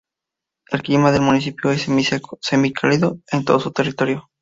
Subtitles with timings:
[0.71, 4.31] El clima del municipio es semiseco semicálido en todo su territorio.